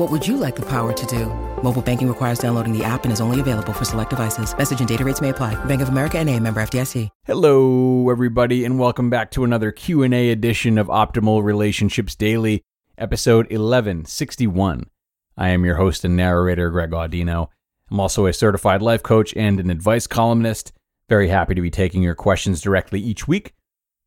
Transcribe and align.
What 0.00 0.10
would 0.10 0.26
you 0.26 0.38
like 0.38 0.56
the 0.56 0.64
power 0.64 0.94
to 0.94 1.06
do? 1.06 1.26
Mobile 1.62 1.82
banking 1.82 2.08
requires 2.08 2.38
downloading 2.38 2.72
the 2.72 2.82
app 2.82 3.04
and 3.04 3.12
is 3.12 3.20
only 3.20 3.38
available 3.38 3.74
for 3.74 3.84
select 3.84 4.08
devices. 4.08 4.56
Message 4.56 4.78
and 4.78 4.88
data 4.88 5.04
rates 5.04 5.20
may 5.20 5.28
apply. 5.28 5.62
Bank 5.66 5.82
of 5.82 5.90
America 5.90 6.18
and 6.18 6.30
a 6.30 6.40
member 6.40 6.62
FDIC. 6.62 7.10
Hello, 7.24 8.08
everybody, 8.08 8.64
and 8.64 8.78
welcome 8.78 9.10
back 9.10 9.30
to 9.32 9.44
another 9.44 9.70
Q&A 9.70 10.30
edition 10.30 10.78
of 10.78 10.86
Optimal 10.86 11.42
Relationships 11.42 12.14
Daily, 12.14 12.62
episode 12.96 13.44
1161. 13.50 14.88
I 15.36 15.50
am 15.50 15.66
your 15.66 15.74
host 15.74 16.02
and 16.02 16.16
narrator, 16.16 16.70
Greg 16.70 16.92
Audino. 16.92 17.48
I'm 17.90 18.00
also 18.00 18.24
a 18.24 18.32
certified 18.32 18.80
life 18.80 19.02
coach 19.02 19.34
and 19.36 19.60
an 19.60 19.68
advice 19.68 20.06
columnist. 20.06 20.72
Very 21.10 21.28
happy 21.28 21.54
to 21.54 21.60
be 21.60 21.70
taking 21.70 22.02
your 22.02 22.14
questions 22.14 22.62
directly 22.62 23.02
each 23.02 23.28
week. 23.28 23.52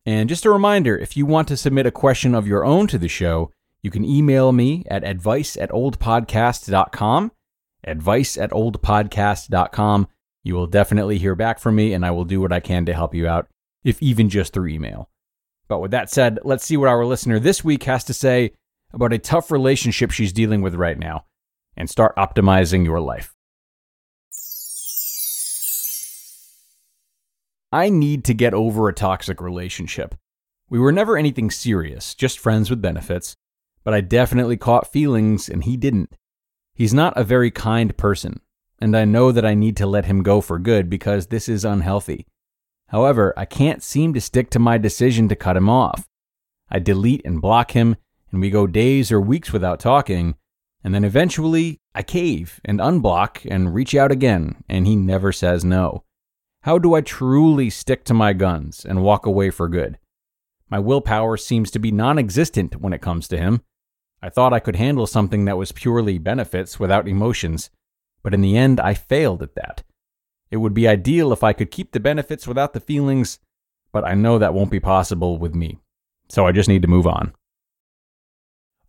And 0.08 0.28
just 0.28 0.44
a 0.44 0.50
reminder, 0.50 0.98
if 0.98 1.16
you 1.16 1.28
want 1.28 1.48
to 1.50 1.56
submit 1.56 1.86
a 1.86 1.92
question 1.92 2.34
of 2.34 2.48
your 2.48 2.66
own 2.66 2.88
to 2.88 2.98
the 2.98 3.08
show, 3.08 3.52
you 3.84 3.92
can 3.92 4.04
email 4.04 4.52
me 4.52 4.84
at 4.90 5.04
advice 5.04 5.56
at 5.58 5.70
oldpodcast.com 5.70 7.32
advice 7.84 8.38
at 8.38 8.52
oldpodcast.com. 8.52 10.08
You 10.44 10.56
will 10.56 10.68
definitely 10.68 11.18
hear 11.18 11.36
back 11.36 11.60
from 11.60 11.76
me, 11.76 11.94
and 11.94 12.06
I 12.06 12.12
will 12.12 12.26
do 12.26 12.42
what 12.42 12.52
I 12.52 12.60
can 12.60 12.86
to 12.86 12.94
help 12.94 13.16
you 13.16 13.28
out, 13.28 13.48
if 13.84 14.02
even 14.02 14.30
just 14.30 14.54
through 14.54 14.68
email. 14.68 15.10
But 15.68 15.80
with 15.80 15.92
that 15.92 16.10
said, 16.10 16.40
let's 16.44 16.66
see 16.66 16.78
what 16.78 16.90
our 16.90 17.06
listener 17.06 17.40
this 17.40 17.64
week 17.64 17.84
has 17.84 18.04
to 18.06 18.14
say 18.14 18.52
about 18.94 19.14
a 19.14 19.20
tough 19.20 19.52
relationship 19.52 20.12
she's 20.12 20.34
dealing 20.34 20.62
with 20.62 20.76
right 20.76 21.00
now 21.00 21.26
and 21.76 21.90
start 21.90 22.16
optimizing 22.16 22.84
your 22.86 23.00
life. 23.00 23.34
I 27.72 27.90
need 27.90 28.24
to 28.26 28.36
get 28.36 28.54
over 28.54 28.88
a 28.88 28.94
toxic 28.94 29.42
relationship. 29.42 30.14
We 30.70 30.78
were 30.78 30.92
never 30.92 31.18
anything 31.18 31.50
serious, 31.50 32.14
just 32.14 32.38
friends 32.38 32.70
with 32.70 32.82
benefits, 32.82 33.36
but 33.84 33.94
I 33.94 34.02
definitely 34.02 34.58
caught 34.58 34.92
feelings 34.92 35.50
and 35.50 35.64
he 35.64 35.78
didn't. 35.78 36.16
He's 36.74 36.94
not 36.94 37.18
a 37.18 37.24
very 37.24 37.52
kind 37.52 37.96
person, 37.98 38.42
and 38.80 38.98
I 38.98 39.06
know 39.06 39.32
that 39.32 39.46
I 39.46 39.54
need 39.54 39.78
to 39.78 39.88
let 39.88 40.06
him 40.06 40.24
go 40.24 40.42
for 40.42 40.58
good 40.58 40.90
because 40.90 41.28
this 41.28 41.48
is 41.48 41.64
unhealthy. 41.64 42.26
However, 42.88 43.34
I 43.38 43.46
can't 43.46 43.84
seem 43.84 44.14
to 44.14 44.22
stick 44.22 44.50
to 44.52 44.60
my 44.60 44.78
decision 44.78 45.28
to 45.30 45.36
cut 45.36 45.58
him 45.58 45.70
off. 45.70 46.08
I 46.70 46.80
delete 46.80 47.26
and 47.26 47.42
block 47.42 47.72
him, 47.72 47.96
and 48.32 48.42
we 48.42 48.50
go 48.50 48.68
days 48.68 49.12
or 49.12 49.22
weeks 49.22 49.54
without 49.54 49.80
talking, 49.80 50.36
and 50.84 50.94
then 50.94 51.04
eventually 51.04 51.80
I 51.96 52.04
cave 52.04 52.60
and 52.66 52.80
unblock 52.80 53.48
and 53.50 53.74
reach 53.74 53.96
out 53.96 54.12
again, 54.12 54.64
and 54.68 54.88
he 54.88 54.96
never 54.96 55.32
says 55.32 55.64
no. 55.64 56.04
How 56.62 56.78
do 56.80 56.94
I 56.94 57.02
truly 57.02 57.70
stick 57.70 58.04
to 58.06 58.14
my 58.14 58.34
guns 58.34 58.86
and 58.86 59.04
walk 59.04 59.26
away 59.26 59.50
for 59.50 59.68
good? 59.68 59.98
My 60.70 60.80
willpower 60.80 61.38
seems 61.38 61.70
to 61.72 61.80
be 61.80 61.92
non 61.92 62.18
existent 62.18 62.82
when 62.82 62.94
it 62.94 63.02
comes 63.02 63.28
to 63.28 63.38
him. 63.38 63.62
I 64.24 64.30
thought 64.30 64.54
I 64.54 64.60
could 64.60 64.78
handle 64.78 65.06
something 65.06 65.44
that 65.46 65.58
was 65.58 65.74
purely 65.74 66.18
benefits 66.18 66.80
without 66.80 67.10
emotions, 67.10 67.70
but 68.24 68.34
in 68.34 68.40
the 68.40 68.56
end, 68.58 68.80
I 68.80 68.94
failed 68.94 69.44
at 69.44 69.56
that. 69.56 69.84
It 70.50 70.58
would 70.58 70.74
be 70.74 70.88
ideal 70.88 71.34
if 71.34 71.44
I 71.44 71.52
could 71.52 71.72
keep 71.72 71.92
the 71.92 72.00
benefits 72.00 72.48
without 72.48 72.72
the 72.72 72.80
feelings, 72.80 73.40
but 73.92 74.06
I 74.06 74.14
know 74.14 74.40
that 74.40 74.54
won't 74.54 74.72
be 74.72 74.80
possible 74.80 75.38
with 75.38 75.54
me. 75.54 75.78
So 76.30 76.48
I 76.48 76.54
just 76.54 76.70
need 76.70 76.84
to 76.84 76.88
move 76.88 77.06
on. 77.06 77.34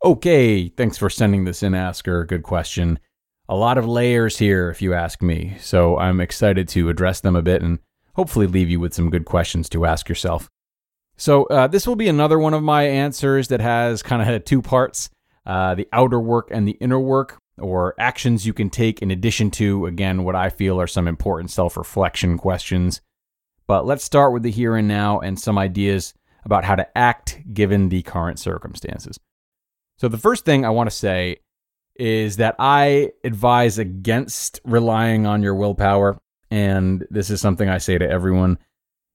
Okay, 0.04 0.68
thanks 0.68 0.98
for 0.98 1.10
sending 1.10 1.42
this 1.42 1.64
in, 1.64 1.74
Asker. 1.74 2.24
Good 2.24 2.44
question. 2.44 3.00
A 3.48 3.56
lot 3.56 3.76
of 3.76 3.88
layers 3.88 4.38
here, 4.38 4.70
if 4.70 4.80
you 4.80 4.94
ask 4.94 5.20
me, 5.20 5.56
so 5.58 5.98
I'm 5.98 6.20
excited 6.20 6.68
to 6.68 6.88
address 6.90 7.18
them 7.18 7.34
a 7.34 7.42
bit 7.42 7.60
and 7.60 7.80
hopefully 8.14 8.46
leave 8.46 8.70
you 8.70 8.78
with 8.78 8.94
some 8.94 9.10
good 9.10 9.24
questions 9.24 9.68
to 9.70 9.84
ask 9.84 10.08
yourself. 10.08 10.48
So, 11.16 11.44
uh, 11.46 11.66
this 11.66 11.88
will 11.88 11.96
be 11.96 12.08
another 12.08 12.38
one 12.38 12.54
of 12.54 12.62
my 12.62 12.84
answers 12.84 13.48
that 13.48 13.60
has 13.60 14.00
kind 14.00 14.22
of 14.22 14.44
two 14.44 14.62
parts 14.62 15.10
uh, 15.46 15.74
the 15.74 15.88
outer 15.92 16.20
work 16.20 16.48
and 16.50 16.66
the 16.66 16.76
inner 16.80 16.98
work, 16.98 17.38
or 17.58 17.94
actions 17.98 18.46
you 18.46 18.52
can 18.52 18.70
take 18.70 19.02
in 19.02 19.10
addition 19.10 19.50
to, 19.50 19.86
again, 19.86 20.24
what 20.24 20.34
I 20.34 20.48
feel 20.48 20.80
are 20.80 20.86
some 20.86 21.06
important 21.06 21.50
self 21.50 21.76
reflection 21.76 22.38
questions. 22.38 23.00
But 23.66 23.86
let's 23.86 24.04
start 24.04 24.32
with 24.32 24.42
the 24.42 24.50
here 24.50 24.76
and 24.76 24.88
now 24.88 25.20
and 25.20 25.38
some 25.38 25.58
ideas 25.58 26.14
about 26.44 26.64
how 26.64 26.74
to 26.74 26.98
act 26.98 27.40
given 27.52 27.88
the 27.88 28.02
current 28.02 28.38
circumstances. 28.38 29.18
So, 29.96 30.08
the 30.08 30.18
first 30.18 30.44
thing 30.44 30.64
I 30.64 30.70
want 30.70 30.90
to 30.90 30.96
say 30.96 31.38
is 31.96 32.36
that 32.36 32.56
I 32.58 33.12
advise 33.22 33.78
against 33.78 34.60
relying 34.64 35.26
on 35.26 35.42
your 35.42 35.54
willpower. 35.54 36.18
And 36.50 37.06
this 37.10 37.30
is 37.30 37.40
something 37.40 37.68
I 37.68 37.78
say 37.78 37.98
to 37.98 38.08
everyone. 38.08 38.58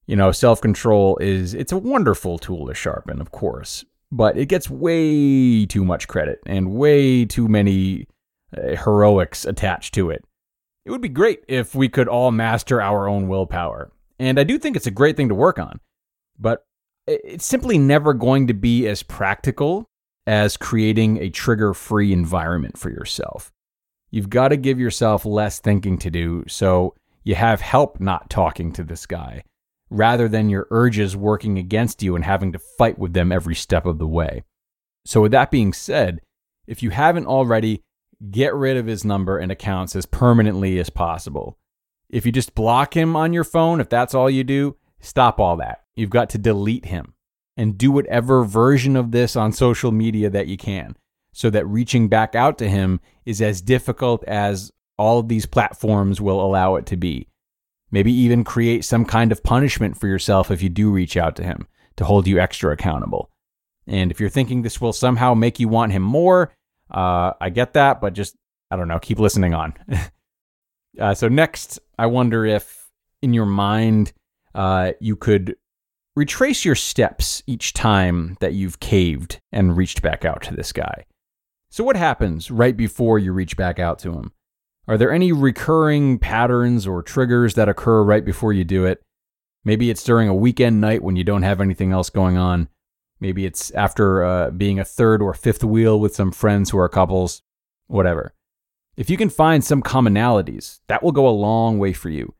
You 0.07 0.16
know, 0.16 0.31
self 0.31 0.61
control 0.61 1.17
is, 1.17 1.53
it's 1.53 1.72
a 1.72 1.78
wonderful 1.78 2.40
tool 2.40 2.67
to 2.67 2.73
sharpen, 2.73 3.19
of 3.19 3.31
course 3.31 3.85
but 4.12 4.38
it 4.38 4.47
gets 4.47 4.70
way 4.70 5.66
too 5.66 5.86
much 5.86 6.08
credit 6.08 6.40
and 6.46 6.74
way 6.74 7.25
too 7.25 7.47
many 7.47 8.08
uh, 8.58 8.75
heroics 8.75 9.46
attached 9.46 9.94
to 9.94 10.09
it. 10.09 10.24
It 10.86 10.92
would 10.92 11.02
be 11.02 11.09
great 11.09 11.44
if 11.47 11.75
we 11.75 11.90
could 11.90 12.08
all 12.08 12.31
master 12.31 12.81
our 12.81 13.08
own 13.08 13.28
willpower. 13.28 13.92
And 14.18 14.40
I 14.40 14.44
do 14.44 14.58
think 14.58 14.75
it's 14.75 14.88
a 14.88 14.92
great 14.92 15.16
thing 15.16 15.30
to 15.30 15.36
work 15.36 15.59
on, 15.59 15.80
but 16.38 16.66
it's 17.08 17.46
simply 17.46 17.78
never 17.78 18.14
going 18.14 18.47
to 18.47 18.53
be 18.53 18.88
as 18.88 19.03
practical 19.03 19.86
as 20.28 20.58
creating 20.58 21.18
a 21.18 21.30
trigger 21.30 21.74
free 21.74 22.14
environment 22.14 22.78
for 22.78 22.90
yourself. 22.90 23.52
You've 24.12 24.30
got 24.30 24.50
to 24.50 24.58
give 24.58 24.80
yourself 24.80 25.26
less 25.26 25.59
thinking 25.59 25.97
to 26.00 26.09
do 26.09 26.44
so 26.47 26.96
you 27.24 27.36
have 27.36 27.62
help 27.62 28.00
not 28.00 28.30
talking 28.30 28.72
to 28.74 28.84
this 28.84 29.06
guy 29.06 29.44
rather 29.89 30.27
than 30.27 30.50
your 30.50 30.67
urges 30.72 31.16
working 31.16 31.57
against 31.57 32.03
you 32.03 32.16
and 32.16 32.23
having 32.23 32.51
to 32.51 32.59
fight 32.59 33.00
with 33.00 33.13
them 33.13 33.31
every 33.31 33.55
step 33.55 33.85
of 33.85 33.97
the 33.97 34.07
way. 34.07 34.44
So, 35.05 35.22
with 35.22 35.31
that 35.31 35.51
being 35.51 35.73
said, 35.73 36.22
if 36.67 36.83
you 36.83 36.91
haven't 36.91 37.25
already, 37.25 37.83
get 38.29 38.53
rid 38.53 38.78
of 38.78 38.85
his 38.85 39.05
number 39.05 39.38
and 39.38 39.51
accounts 39.51 39.95
as 39.95 40.05
permanently 40.05 40.78
as 40.79 40.89
possible. 40.89 41.57
If 42.09 42.25
you 42.25 42.31
just 42.31 42.55
block 42.55 42.95
him 42.95 43.16
on 43.16 43.33
your 43.33 43.44
phone, 43.44 43.79
if 43.79 43.89
that's 43.89 44.13
all 44.13 44.29
you 44.29 44.44
do, 44.44 44.75
stop 44.99 45.39
all 45.39 45.57
that. 45.57 45.83
You've 45.95 46.09
got 46.09 46.29
to 46.31 46.38
delete 46.38 46.85
him 46.85 47.13
and 47.55 47.78
do 47.78 47.91
whatever 47.91 48.44
version 48.44 48.95
of 48.95 49.11
this 49.11 49.35
on 49.35 49.51
social 49.51 49.91
media 49.91 50.29
that 50.29 50.47
you 50.47 50.57
can 50.57 50.95
so 51.31 51.49
that 51.49 51.67
reaching 51.67 52.07
back 52.09 52.35
out 52.35 52.57
to 52.57 52.69
him 52.69 52.99
is 53.25 53.41
as 53.41 53.61
difficult 53.61 54.23
as 54.25 54.72
all 54.97 55.19
of 55.19 55.28
these 55.28 55.45
platforms 55.45 56.19
will 56.19 56.41
allow 56.41 56.75
it 56.75 56.85
to 56.88 56.97
be. 56.97 57.28
Maybe 57.91 58.11
even 58.11 58.44
create 58.44 58.85
some 58.85 59.05
kind 59.05 59.31
of 59.31 59.44
punishment 59.44 59.97
for 59.97 60.07
yourself 60.07 60.51
if 60.51 60.61
you 60.61 60.69
do 60.69 60.91
reach 60.91 61.17
out 61.17 61.35
to 61.37 61.43
him 61.43 61.67
to 61.97 62.05
hold 62.05 62.28
you 62.28 62.40
extra 62.40 62.72
accountable. 62.72 63.29
And 63.87 64.11
if 64.11 64.19
you're 64.19 64.29
thinking 64.29 64.61
this 64.61 64.79
will 64.79 64.93
somehow 64.93 65.34
make 65.34 65.59
you 65.59 65.67
want 65.67 65.91
him 65.91 66.03
more, 66.03 66.53
uh, 66.91 67.34
I 67.41 67.49
get 67.49 67.73
that, 67.73 67.99
but 67.99 68.14
just, 68.14 68.35
I 68.69 68.75
don't 68.75 68.87
know, 68.87 68.99
keep 68.99 69.19
listening 69.19 69.53
on. 69.53 69.73
uh, 70.99 71.14
so, 71.16 71.28
next, 71.28 71.79
I 71.97 72.05
wonder 72.05 72.46
if 72.46 72.90
in 73.22 73.34
your 73.34 73.46
mind 73.46 74.14
uh, 74.53 74.93
you 74.99 75.16
could 75.16 75.55
retrace 76.16 76.66
your 76.66 76.75
steps 76.75 77.41
each 77.47 77.73
time 77.73 78.37
that 78.40 78.53
you've 78.53 78.79
caved 78.79 79.40
and 79.52 79.78
reached 79.78 80.02
back 80.02 80.25
out 80.25 80.41
to 80.43 80.55
this 80.55 80.72
guy. 80.72 81.05
So, 81.69 81.84
what 81.84 81.96
happens 81.96 82.49
right 82.52 82.75
before 82.75 83.19
you 83.19 83.31
reach 83.31 83.55
back 83.55 83.79
out 83.79 83.99
to 83.99 84.14
him? 84.14 84.31
Are 84.90 84.97
there 84.97 85.12
any 85.12 85.32
recurring 85.32 86.18
patterns 86.18 86.88
or 86.88 87.03
triggers 87.03 87.53
that 87.53 87.70
occur 87.70 88.02
right 88.02 88.26
before 88.26 88.53
you 88.53 88.64
do 88.64 88.86
it? 88.86 89.03
Maybe 89.64 89.91
it's 89.91 90.03
during 90.03 90.28
a 90.28 90.34
weekend 90.34 90.82
night 90.82 91.03
when 91.03 91.16
you 91.16 91.24
don't 91.24 91.44
have 91.44 91.62
anything 91.62 91.91
else 91.91 92.09
going 92.09 92.38
on. 92.38 92.70
Maybe 93.20 93.46
it's 93.46 93.70
after 93.72 94.24
uh, 94.24 94.50
being 94.50 94.80
a 94.80 94.84
third 94.84 95.22
or 95.22 95.36
fifth 95.36 95.64
wheel 95.64 96.00
with 96.00 96.16
some 96.16 96.32
friends 96.32 96.72
who 96.72 96.80
are 96.80 96.90
couples, 96.90 97.44
whatever. 97.86 98.34
If 98.97 99.12
you 99.12 99.16
can 99.16 99.30
find 99.30 99.64
some 99.64 99.84
commonalities, 99.84 100.80
that 100.88 101.03
will 101.03 101.12
go 101.12 101.28
a 101.28 101.30
long 101.30 101.78
way 101.78 101.94
for 101.94 102.09
you. 102.09 102.34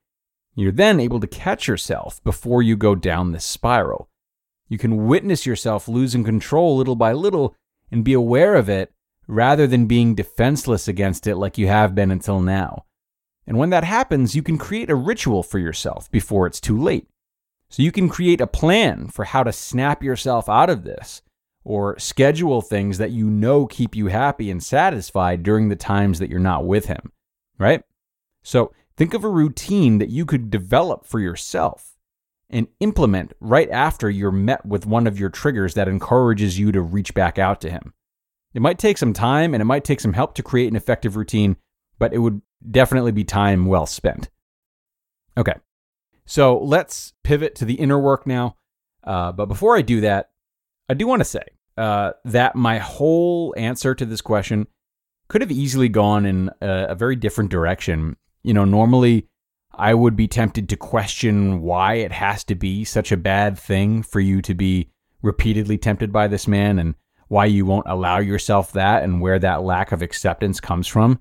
You're 0.56 0.72
then 0.72 1.00
able 1.00 1.20
to 1.20 1.28
catch 1.28 1.68
yourself 1.68 2.20
before 2.24 2.64
you 2.64 2.76
go 2.76 2.96
down 2.96 3.32
this 3.32 3.46
spiral. 3.46 4.10
You 4.68 4.80
can 4.80 5.06
witness 5.06 5.46
yourself 5.46 5.88
losing 5.88 6.24
control 6.24 6.76
little 6.76 6.96
by 6.96 7.14
little 7.14 7.56
and 7.92 8.04
be 8.04 8.14
aware 8.14 8.56
of 8.56 8.70
it 8.70 8.92
rather 9.30 9.68
than 9.68 9.86
being 9.86 10.16
defenseless 10.16 10.88
against 10.88 11.28
it 11.28 11.36
like 11.36 11.58
you 11.58 11.68
have 11.68 11.94
been 11.94 12.10
until 12.10 12.40
now. 12.40 12.86
And 13.46 13.58
when 13.58 13.70
that 13.70 13.84
happens, 13.84 14.36
you 14.36 14.42
can 14.42 14.58
create 14.58 14.90
a 14.90 14.96
ritual 14.96 15.44
for 15.44 15.60
yourself 15.60 16.10
before 16.10 16.48
it's 16.48 16.60
too 16.60 16.78
late. 16.78 17.08
So 17.70 17.84
you 17.84 17.92
can 17.92 18.10
create 18.10 18.42
a 18.42 18.48
plan 18.48 19.08
for 19.08 19.26
how 19.26 19.44
to 19.44 19.52
snap 19.52 20.02
yourself 20.02 20.50
out 20.50 20.72
of 20.72 20.84
this 20.84 21.22
or 21.64 21.98
schedule 22.00 22.64
things 22.64 22.98
that 22.98 23.12
you 23.12 23.30
know 23.30 23.68
keep 23.68 23.96
you 23.96 24.08
happy 24.08 24.50
and 24.50 24.64
satisfied 24.64 25.44
during 25.44 25.70
the 25.70 25.76
times 25.76 26.18
that 26.18 26.30
you're 26.30 26.40
not 26.40 26.66
with 26.66 26.86
him, 26.86 27.12
right? 27.60 27.84
So 28.42 28.74
think 28.98 29.14
of 29.14 29.24
a 29.24 29.30
routine 29.30 30.00
that 30.00 30.10
you 30.10 30.26
could 30.26 30.50
develop 30.50 31.06
for 31.06 31.20
yourself 31.20 31.98
and 32.50 32.68
implement 32.80 33.34
right 33.40 33.70
after 33.70 34.10
you're 34.10 34.32
met 34.32 34.66
with 34.66 34.88
one 34.88 35.06
of 35.06 35.20
your 35.20 35.30
triggers 35.30 35.76
that 35.76 35.88
encourages 35.88 36.58
you 36.58 36.72
to 36.72 36.82
reach 36.82 37.14
back 37.14 37.38
out 37.38 37.62
to 37.62 37.70
him. 37.70 37.94
It 38.54 38.62
might 38.62 38.80
take 38.80 38.98
some 38.98 39.14
time 39.14 39.54
and 39.54 39.62
it 39.62 39.66
might 39.66 39.84
take 39.84 40.00
some 40.00 40.14
help 40.14 40.34
to 40.36 40.44
create 40.44 40.70
an 40.70 40.76
effective 40.76 41.16
routine, 41.16 41.58
but 41.98 42.14
it 42.14 42.20
would 42.20 42.42
definitely 42.70 43.12
be 43.12 43.24
time 43.24 43.66
well 43.66 43.86
spent. 43.86 44.30
Okay, 45.38 45.56
so 46.26 46.58
let's 46.60 47.14
pivot 47.24 47.56
to 47.56 47.66
the 47.66 47.76
inner 47.76 48.00
work 48.00 48.26
now. 48.26 48.56
Uh, 49.04 49.32
but 49.32 49.46
before 49.46 49.78
I 49.78 49.82
do 49.82 50.02
that, 50.02 50.32
I 50.90 50.94
do 50.94 51.08
want 51.08 51.20
to 51.22 51.26
say 51.26 51.44
uh, 51.78 52.12
that 52.26 52.56
my 52.56 52.80
whole 52.80 53.54
answer 53.58 53.96
to 53.96 54.06
this 54.06 54.22
question 54.22 54.68
could 55.28 55.42
have 55.42 55.52
easily 55.52 55.88
gone 55.88 56.26
in 56.26 56.50
a, 56.62 56.88
a 56.90 56.96
very 56.96 57.16
different 57.16 57.52
direction. 57.52 58.18
You 58.44 58.54
know, 58.54 58.66
normally 58.66 59.28
I 59.74 59.94
would 59.94 60.16
be 60.16 60.28
tempted 60.28 60.68
to 60.70 60.76
question 60.76 61.62
why 61.62 61.96
it 61.96 62.12
has 62.12 62.44
to 62.46 62.56
be 62.56 62.84
such 62.84 63.12
a 63.12 63.18
bad 63.18 63.58
thing 63.58 64.02
for 64.02 64.20
you 64.20 64.42
to 64.42 64.54
be 64.54 64.90
repeatedly 65.22 65.78
tempted 65.78 66.12
by 66.12 66.28
this 66.28 66.48
man 66.48 66.80
and 66.80 66.96
why 67.30 67.46
you 67.46 67.66
won't 67.66 67.88
allow 67.88 68.20
yourself 68.20 68.74
that 68.74 69.04
and 69.04 69.22
where 69.22 69.40
that 69.40 69.64
lack 69.64 69.92
of 69.92 70.02
acceptance 70.02 70.60
comes 70.60 70.88
from. 70.88 71.20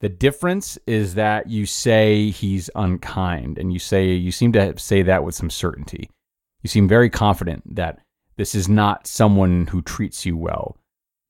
The 0.00 0.08
difference 0.08 0.78
is 0.86 1.14
that 1.14 1.48
you 1.48 1.66
say 1.66 2.30
he's 2.30 2.70
unkind 2.74 3.58
and 3.58 3.72
you 3.72 3.78
say 3.78 4.12
you 4.12 4.32
seem 4.32 4.52
to 4.52 4.78
say 4.78 5.02
that 5.02 5.24
with 5.24 5.34
some 5.34 5.50
certainty. 5.50 6.10
You 6.62 6.68
seem 6.68 6.88
very 6.88 7.10
confident 7.10 7.76
that 7.76 8.00
this 8.36 8.54
is 8.54 8.68
not 8.68 9.06
someone 9.06 9.66
who 9.66 9.82
treats 9.82 10.24
you 10.26 10.36
well. 10.36 10.76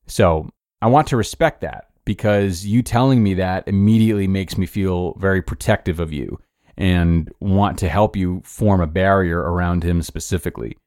So, 0.05 0.49
I 0.81 0.87
want 0.87 1.07
to 1.07 1.17
respect 1.17 1.61
that 1.61 1.87
because 2.05 2.65
you 2.65 2.83
telling 2.83 3.23
me 3.23 3.33
that 3.35 3.67
immediately 3.67 4.27
makes 4.27 4.57
me 4.57 4.65
feel 4.65 5.13
very 5.13 5.41
protective 5.41 5.99
of 5.99 6.13
you 6.13 6.39
and 6.77 7.31
want 7.39 7.79
to 7.79 7.89
help 7.89 8.15
you 8.15 8.41
form 8.45 8.79
a 8.79 8.87
barrier 8.87 9.39
around 9.39 9.83
him 9.83 10.01
specifically. 10.01 10.77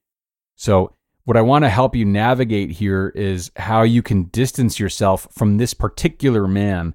So, 0.57 0.95
what 1.31 1.37
I 1.37 1.43
want 1.43 1.65
to 1.65 1.69
help 1.69 1.95
you 1.95 2.05
navigate 2.05 2.73
here 2.73 3.13
is 3.15 3.53
how 3.55 3.83
you 3.83 4.03
can 4.03 4.25
distance 4.25 4.81
yourself 4.81 5.29
from 5.31 5.59
this 5.59 5.75
particular 5.75 6.49
man, 6.49 6.93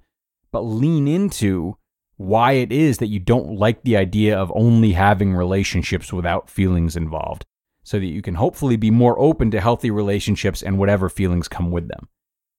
but 0.51 0.59
lean 0.59 1.07
into 1.07 1.77
why 2.17 2.51
it 2.51 2.69
is 2.69 2.97
that 2.97 3.07
you 3.07 3.17
don't 3.17 3.55
like 3.55 3.83
the 3.83 3.95
idea 3.95 4.37
of 4.37 4.51
only 4.53 4.91
having 4.91 5.33
relationships 5.33 6.11
without 6.11 6.49
feelings 6.49 6.97
involved, 6.97 7.45
so 7.83 7.97
that 7.97 8.07
you 8.07 8.21
can 8.21 8.35
hopefully 8.35 8.75
be 8.75 8.91
more 8.91 9.17
open 9.21 9.51
to 9.51 9.61
healthy 9.61 9.89
relationships 9.89 10.61
and 10.61 10.77
whatever 10.77 11.07
feelings 11.07 11.47
come 11.47 11.71
with 11.71 11.87
them. 11.87 12.09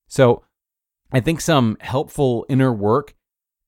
So, 0.09 0.45
I 1.13 1.21
think 1.21 1.43
some 1.43 1.77
helpful 1.81 2.47
inner 2.49 2.73
work 2.73 3.15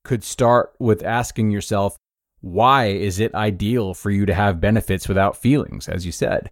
could 0.03 0.23
start 0.23 0.73
with 0.79 1.03
asking 1.03 1.51
yourself, 1.51 1.95
why 2.41 2.85
is 2.87 3.19
it 3.19 3.35
ideal 3.35 3.93
for 3.93 4.09
you 4.09 4.25
to 4.25 4.33
have 4.33 4.59
benefits 4.59 5.07
without 5.07 5.37
feelings, 5.37 5.87
as 5.87 6.07
you 6.07 6.11
said? 6.11 6.49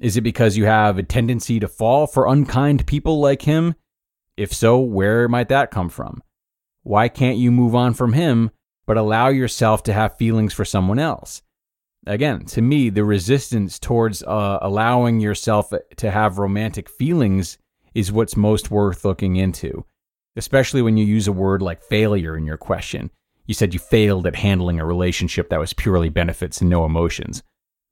Is 0.00 0.16
it 0.16 0.22
because 0.22 0.56
you 0.56 0.66
have 0.66 0.98
a 0.98 1.02
tendency 1.02 1.60
to 1.60 1.68
fall 1.68 2.06
for 2.06 2.26
unkind 2.26 2.86
people 2.86 3.20
like 3.20 3.42
him? 3.42 3.74
If 4.36 4.52
so, 4.52 4.78
where 4.80 5.28
might 5.28 5.48
that 5.48 5.70
come 5.70 5.88
from? 5.88 6.22
Why 6.82 7.08
can't 7.08 7.38
you 7.38 7.50
move 7.50 7.74
on 7.74 7.94
from 7.94 8.12
him, 8.12 8.50
but 8.86 8.96
allow 8.96 9.28
yourself 9.28 9.82
to 9.84 9.92
have 9.92 10.18
feelings 10.18 10.52
for 10.52 10.64
someone 10.64 10.98
else? 10.98 11.42
Again, 12.06 12.44
to 12.46 12.60
me, 12.60 12.90
the 12.90 13.04
resistance 13.04 13.78
towards 13.78 14.22
uh, 14.22 14.58
allowing 14.60 15.20
yourself 15.20 15.72
to 15.96 16.10
have 16.10 16.38
romantic 16.38 16.90
feelings 16.90 17.56
is 17.94 18.12
what's 18.12 18.36
most 18.36 18.70
worth 18.70 19.04
looking 19.04 19.36
into 19.36 19.86
especially 20.36 20.82
when 20.82 20.96
you 20.96 21.04
use 21.04 21.28
a 21.28 21.32
word 21.32 21.62
like 21.62 21.82
failure 21.82 22.36
in 22.36 22.44
your 22.44 22.56
question. 22.56 23.10
You 23.46 23.54
said 23.54 23.74
you 23.74 23.80
failed 23.80 24.26
at 24.26 24.36
handling 24.36 24.80
a 24.80 24.86
relationship 24.86 25.50
that 25.50 25.60
was 25.60 25.72
purely 25.72 26.08
benefits 26.08 26.60
and 26.60 26.70
no 26.70 26.84
emotions. 26.84 27.42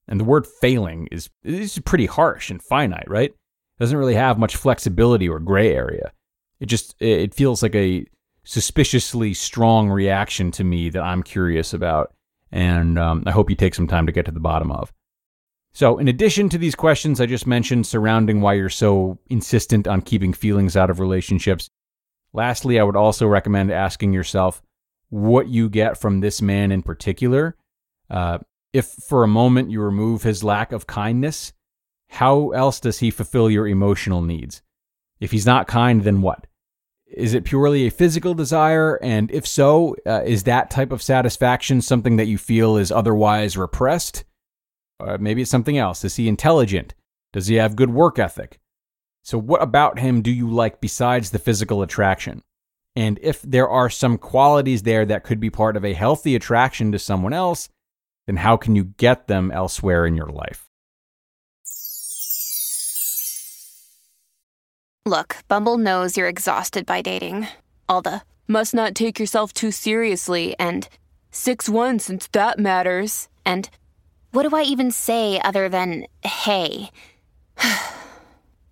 And 0.08 0.18
the 0.18 0.24
word 0.24 0.46
failing 0.46 1.08
is, 1.10 1.30
is 1.44 1.78
pretty 1.80 2.06
harsh 2.06 2.50
and 2.50 2.62
finite, 2.62 3.08
right? 3.08 3.30
It 3.30 3.78
doesn't 3.78 3.96
really 3.96 4.14
have 4.14 4.38
much 4.38 4.56
flexibility 4.56 5.28
or 5.28 5.38
gray 5.38 5.74
area. 5.74 6.12
It 6.60 6.66
just 6.66 6.94
it 7.00 7.34
feels 7.34 7.62
like 7.62 7.74
a 7.74 8.06
suspiciously 8.44 9.34
strong 9.34 9.88
reaction 9.88 10.50
to 10.52 10.64
me 10.64 10.90
that 10.90 11.02
I'm 11.02 11.22
curious 11.22 11.72
about, 11.72 12.12
and 12.50 12.98
um, 12.98 13.24
I 13.26 13.30
hope 13.30 13.50
you 13.50 13.56
take 13.56 13.74
some 13.74 13.88
time 13.88 14.06
to 14.06 14.12
get 14.12 14.26
to 14.26 14.32
the 14.32 14.40
bottom 14.40 14.70
of. 14.70 14.92
So, 15.72 15.98
in 15.98 16.06
addition 16.06 16.48
to 16.50 16.58
these 16.58 16.74
questions 16.74 17.20
I 17.20 17.26
just 17.26 17.46
mentioned 17.46 17.86
surrounding 17.86 18.40
why 18.40 18.54
you're 18.54 18.68
so 18.68 19.18
insistent 19.28 19.88
on 19.88 20.02
keeping 20.02 20.32
feelings 20.32 20.76
out 20.76 20.90
of 20.90 21.00
relationships, 21.00 21.70
Lastly, 22.32 22.80
I 22.80 22.82
would 22.82 22.96
also 22.96 23.26
recommend 23.26 23.70
asking 23.70 24.12
yourself 24.12 24.62
what 25.10 25.48
you 25.48 25.68
get 25.68 25.98
from 25.98 26.20
this 26.20 26.40
man 26.40 26.72
in 26.72 26.82
particular. 26.82 27.56
Uh, 28.08 28.38
if 28.72 28.86
for 28.86 29.22
a 29.22 29.28
moment 29.28 29.70
you 29.70 29.80
remove 29.80 30.22
his 30.22 30.42
lack 30.42 30.72
of 30.72 30.86
kindness, 30.86 31.52
how 32.08 32.50
else 32.50 32.80
does 32.80 32.98
he 32.98 33.10
fulfill 33.10 33.50
your 33.50 33.66
emotional 33.66 34.22
needs? 34.22 34.62
If 35.20 35.30
he's 35.30 35.46
not 35.46 35.68
kind, 35.68 36.02
then 36.02 36.20
what? 36.20 36.46
Is 37.06 37.34
it 37.34 37.44
purely 37.44 37.86
a 37.86 37.90
physical 37.90 38.34
desire? 38.34 38.98
And 39.02 39.30
if 39.30 39.46
so, 39.46 39.96
uh, 40.06 40.22
is 40.24 40.44
that 40.44 40.70
type 40.70 40.92
of 40.92 41.02
satisfaction 41.02 41.82
something 41.82 42.16
that 42.16 42.26
you 42.26 42.38
feel 42.38 42.76
is 42.76 42.90
otherwise 42.90 43.56
repressed? 43.56 44.24
Uh, 44.98 45.18
maybe 45.20 45.42
it's 45.42 45.50
something 45.50 45.76
else. 45.76 46.04
Is 46.04 46.16
he 46.16 46.28
intelligent? 46.28 46.94
Does 47.32 47.46
he 47.46 47.56
have 47.56 47.76
good 47.76 47.90
work 47.90 48.18
ethic? 48.18 48.58
So, 49.22 49.38
what 49.38 49.62
about 49.62 49.98
him 49.98 50.22
do 50.22 50.30
you 50.30 50.50
like 50.50 50.80
besides 50.80 51.30
the 51.30 51.38
physical 51.38 51.82
attraction? 51.82 52.42
And 52.96 53.18
if 53.22 53.42
there 53.42 53.68
are 53.68 53.88
some 53.88 54.18
qualities 54.18 54.82
there 54.82 55.06
that 55.06 55.24
could 55.24 55.40
be 55.40 55.50
part 55.50 55.76
of 55.76 55.84
a 55.84 55.94
healthy 55.94 56.34
attraction 56.34 56.92
to 56.92 56.98
someone 56.98 57.32
else, 57.32 57.68
then 58.32 58.38
how 58.38 58.56
can 58.56 58.74
you 58.74 58.84
get 58.84 59.28
them 59.28 59.50
elsewhere 59.50 60.06
in 60.06 60.16
your 60.16 60.28
life? 60.28 60.66
Look, 65.04 65.36
Bumble 65.48 65.76
knows 65.76 66.16
you're 66.16 66.28
exhausted 66.28 66.86
by 66.86 67.02
dating. 67.02 67.48
All 67.88 68.00
the 68.00 68.22
must 68.48 68.72
not 68.72 68.94
take 68.94 69.20
yourself 69.20 69.52
too 69.52 69.70
seriously 69.70 70.54
and 70.58 70.88
6 71.30 71.68
1 71.68 71.98
since 71.98 72.28
that 72.28 72.58
matters. 72.58 73.28
And 73.44 73.68
what 74.30 74.48
do 74.48 74.56
I 74.56 74.62
even 74.62 74.90
say 74.90 75.38
other 75.40 75.68
than 75.68 76.06
hey? 76.24 76.90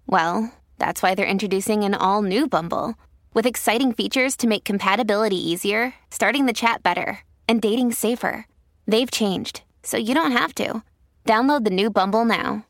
Well, 0.06 0.52
that's 0.78 1.04
why 1.04 1.14
they're 1.14 1.24
introducing 1.24 1.84
an 1.84 1.94
all 1.94 2.22
new 2.22 2.48
Bumble 2.48 2.96
with 3.32 3.46
exciting 3.46 3.92
features 3.92 4.36
to 4.38 4.48
make 4.48 4.64
compatibility 4.64 5.36
easier, 5.36 5.94
starting 6.10 6.46
the 6.46 6.52
chat 6.52 6.82
better, 6.82 7.20
and 7.46 7.62
dating 7.62 7.92
safer. 7.92 8.44
They've 8.90 9.10
changed, 9.10 9.62
so 9.82 9.96
you 9.96 10.14
don't 10.14 10.32
have 10.32 10.54
to. 10.56 10.82
Download 11.24 11.64
the 11.64 11.70
new 11.70 11.90
Bumble 11.90 12.24
now. 12.24 12.66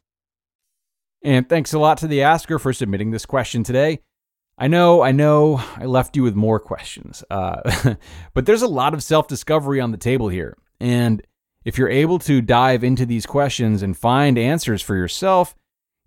And 1.23 1.49
thanks 1.49 1.73
a 1.73 1.79
lot 1.79 1.99
to 1.99 2.07
the 2.07 2.23
asker 2.23 2.59
for 2.59 2.73
submitting 2.73 3.11
this 3.11 3.27
question 3.27 3.63
today. 3.63 4.01
I 4.57 4.69
know, 4.69 5.03
I 5.03 5.13
know, 5.13 5.63
I 5.77 5.87
left 5.87 6.17
you 6.17 6.23
with 6.23 6.35
more 6.35 6.61
questions, 6.61 7.25
uh, 7.31 7.95
but 8.35 8.47
there's 8.47 8.63
a 8.63 8.69
lot 8.69 8.95
of 8.95 9.03
self 9.03 9.29
discovery 9.29 9.81
on 9.81 9.91
the 9.91 9.97
table 9.97 10.29
here. 10.29 10.57
And 10.79 11.23
if 11.65 11.77
you're 11.77 11.91
able 11.91 12.19
to 12.21 12.41
dive 12.41 12.85
into 12.85 13.07
these 13.07 13.27
questions 13.27 13.83
and 13.83 13.97
find 13.97 14.39
answers 14.39 14.83
for 14.83 14.97
yourself, 14.97 15.55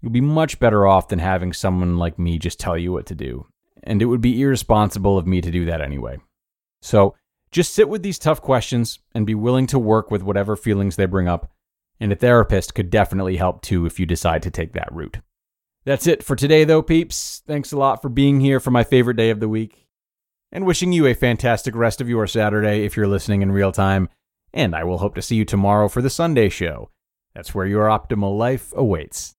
You'll 0.04 0.12
be 0.12 0.20
much 0.20 0.60
better 0.60 0.86
off 0.86 1.08
than 1.08 1.20
having 1.20 1.54
someone 1.54 1.98
like 1.98 2.20
me 2.20 2.38
just 2.38 2.60
tell 2.60 2.78
you 2.78 2.92
what 2.92 3.06
to 3.06 3.16
do. 3.16 3.48
And 3.84 4.02
it 4.02 4.06
would 4.06 4.20
be 4.20 4.42
irresponsible 4.42 5.18
of 5.18 5.26
me 5.26 5.40
to 5.40 5.50
do 5.50 5.64
that 5.66 5.80
anyway. 5.80 6.18
So 6.82 7.16
just 7.54 7.74
sit 7.74 7.88
with 7.88 8.04
these 8.04 8.20
tough 8.20 8.42
questions 8.42 9.00
and 9.14 9.26
be 9.26 9.36
willing 9.36 9.68
to 9.68 9.80
work 9.80 10.12
with 10.12 10.24
whatever 10.24 10.56
feelings 10.56 10.96
they 10.96 11.06
bring 11.06 11.28
up. 11.28 11.52
And 12.00 12.12
a 12.12 12.16
therapist 12.16 12.74
could 12.74 12.90
definitely 12.90 13.38
help 13.38 13.62
too 13.62 13.86
if 13.86 14.00
you 14.00 14.06
decide 14.06 14.44
to 14.44 14.52
take 14.52 14.74
that 14.74 14.92
route. 14.92 15.20
That's 15.86 16.08
it 16.08 16.24
for 16.24 16.36
today, 16.36 16.64
though, 16.64 16.82
peeps. 16.82 17.44
Thanks 17.46 17.72
a 17.72 17.78
lot 17.78 18.02
for 18.02 18.10
being 18.10 18.40
here 18.40 18.60
for 18.60 18.72
my 18.72 18.84
favorite 18.84 19.18
day 19.18 19.30
of 19.30 19.40
the 19.40 19.48
week. 19.48 19.88
And 20.52 20.66
wishing 20.66 20.92
you 20.92 21.06
a 21.06 21.14
fantastic 21.14 21.76
rest 21.76 22.02
of 22.02 22.10
your 22.10 22.28
Saturday 22.28 22.86
if 22.86 22.98
you're 22.98 23.08
listening 23.08 23.42
in 23.42 23.52
real 23.52 23.72
time. 23.72 24.10
And 24.54 24.76
I 24.76 24.84
will 24.84 24.98
hope 24.98 25.16
to 25.16 25.22
see 25.22 25.36
you 25.36 25.46
tomorrow 25.46 25.88
for 25.88 26.02
the 26.02 26.10
Sunday 26.10 26.50
show. 26.50 26.90
That's 27.36 27.54
where 27.54 27.66
your 27.66 27.86
optimal 27.86 28.38
life 28.38 28.74
awaits. 28.76 29.36